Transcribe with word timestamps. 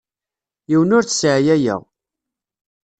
Yiwen 0.69 0.95
ur 0.97 1.03
t-sseɛyayeɣ. 1.05 1.81